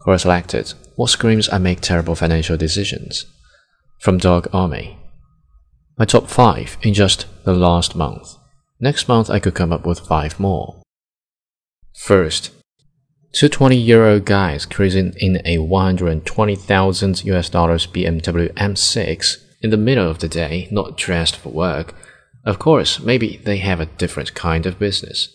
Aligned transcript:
Quora 0.00 0.18
selected, 0.18 0.72
What 0.96 1.10
screams 1.10 1.50
I 1.52 1.58
make 1.58 1.80
terrible 1.80 2.14
financial 2.14 2.56
decisions? 2.56 3.26
From 3.98 4.16
Dog 4.16 4.48
Army. 4.52 4.98
My 5.98 6.06
top 6.06 6.28
5 6.28 6.78
in 6.82 6.94
just 6.94 7.26
the 7.44 7.52
last 7.52 7.94
month. 7.94 8.36
Next 8.80 9.08
month 9.08 9.28
I 9.28 9.38
could 9.38 9.54
come 9.54 9.72
up 9.72 9.84
with 9.84 10.00
5 10.00 10.40
more. 10.40 10.80
First, 11.94 12.50
two 13.32 13.50
20 13.50 13.76
year 13.76 14.06
old 14.06 14.24
guys 14.24 14.64
cruising 14.64 15.12
in 15.18 15.42
a 15.44 15.58
120,000 15.58 17.24
US 17.26 17.50
dollars 17.50 17.86
BMW 17.86 18.52
M6 18.54 19.36
in 19.60 19.68
the 19.68 19.76
middle 19.76 20.08
of 20.10 20.20
the 20.20 20.28
day, 20.28 20.66
not 20.70 20.96
dressed 20.96 21.36
for 21.36 21.50
work. 21.50 21.94
Of 22.46 22.58
course, 22.58 23.00
maybe 23.00 23.38
they 23.44 23.58
have 23.58 23.80
a 23.80 23.86
different 23.86 24.34
kind 24.34 24.64
of 24.64 24.78
business. 24.78 25.28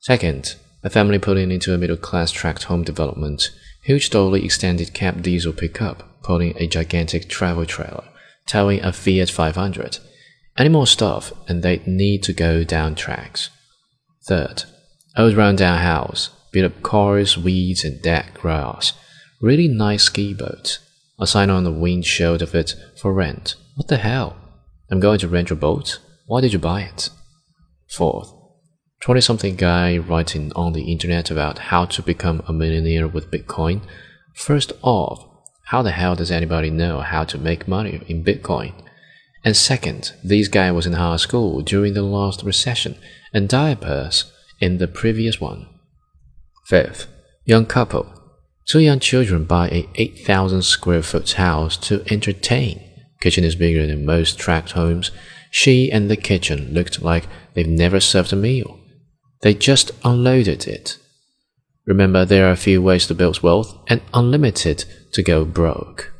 Second, 0.00 0.56
a 0.82 0.90
family 0.90 1.18
pulling 1.18 1.50
into 1.50 1.74
a 1.74 1.78
middle 1.78 1.96
class 1.96 2.30
tract 2.30 2.64
home 2.64 2.82
development, 2.82 3.50
huge 3.84 4.10
dually 4.10 4.44
extended 4.44 4.94
cab 4.94 5.22
diesel 5.22 5.52
pickup, 5.52 6.22
pulling 6.22 6.56
a 6.56 6.66
gigantic 6.66 7.28
travel 7.28 7.66
trailer, 7.66 8.04
towing 8.46 8.82
a 8.82 8.92
Fiat 8.92 9.30
500. 9.30 9.98
Any 10.58 10.68
more 10.68 10.86
stuff, 10.86 11.32
and 11.48 11.62
they'd 11.62 11.86
need 11.86 12.22
to 12.24 12.32
go 12.32 12.64
down 12.64 12.94
tracks. 12.94 13.50
Third, 14.26 14.64
old 15.16 15.34
rundown 15.34 15.78
house, 15.78 16.30
beat 16.52 16.64
up 16.64 16.82
cars, 16.82 17.38
weeds, 17.38 17.84
and 17.84 18.02
dead 18.02 18.34
grass. 18.34 18.92
Really 19.40 19.68
nice 19.68 20.04
ski 20.04 20.34
boat. 20.34 20.78
A 21.18 21.26
sign 21.26 21.50
on 21.50 21.64
the 21.64 21.72
windshield 21.72 22.42
of 22.42 22.54
it 22.54 22.74
for 23.00 23.12
rent. 23.12 23.54
What 23.76 23.88
the 23.88 23.96
hell? 23.96 24.36
I'm 24.90 25.00
going 25.00 25.18
to 25.20 25.28
rent 25.28 25.50
your 25.50 25.56
boat? 25.56 25.98
Why 26.26 26.40
did 26.40 26.52
you 26.52 26.58
buy 26.58 26.82
it? 26.82 27.10
Fourth, 27.88 28.32
20 29.02 29.20
something 29.20 29.56
guy 29.56 29.98
writing 29.98 30.52
on 30.54 30.74
the 30.74 30.92
internet 30.92 31.28
about 31.28 31.58
how 31.58 31.84
to 31.84 32.00
become 32.00 32.40
a 32.46 32.52
millionaire 32.52 33.08
with 33.08 33.32
Bitcoin. 33.32 33.80
First 34.32 34.72
off, 34.80 35.26
how 35.64 35.82
the 35.82 35.90
hell 35.90 36.14
does 36.14 36.30
anybody 36.30 36.70
know 36.70 37.00
how 37.00 37.24
to 37.24 37.36
make 37.36 37.66
money 37.66 38.00
in 38.06 38.22
Bitcoin? 38.22 38.72
And 39.44 39.56
second, 39.56 40.12
this 40.22 40.46
guy 40.46 40.70
was 40.70 40.86
in 40.86 40.92
high 40.92 41.16
school 41.16 41.62
during 41.62 41.94
the 41.94 42.02
last 42.02 42.44
recession 42.44 42.96
and 43.34 43.48
diapers 43.48 44.30
in 44.60 44.78
the 44.78 44.86
previous 44.86 45.40
one. 45.40 45.66
Fifth, 46.66 47.08
young 47.44 47.66
couple. 47.66 48.06
Two 48.66 48.78
young 48.78 49.00
children 49.00 49.46
buy 49.46 49.68
a 49.70 49.88
8,000 49.96 50.62
square 50.62 51.02
foot 51.02 51.32
house 51.32 51.76
to 51.88 52.04
entertain. 52.08 52.88
Kitchen 53.20 53.42
is 53.42 53.56
bigger 53.56 53.84
than 53.84 54.06
most 54.06 54.38
tract 54.38 54.72
homes. 54.72 55.10
She 55.50 55.90
and 55.90 56.08
the 56.08 56.16
kitchen 56.16 56.72
looked 56.72 57.02
like 57.02 57.26
they've 57.54 57.66
never 57.66 57.98
served 57.98 58.32
a 58.32 58.36
meal. 58.36 58.78
They 59.42 59.54
just 59.54 59.90
unloaded 60.04 60.66
it. 60.66 60.98
Remember, 61.84 62.24
there 62.24 62.46
are 62.46 62.52
a 62.52 62.56
few 62.56 62.80
ways 62.80 63.06
to 63.08 63.14
build 63.14 63.42
wealth 63.42 63.76
and 63.88 64.00
unlimited 64.14 64.84
to 65.12 65.22
go 65.22 65.44
broke. 65.44 66.11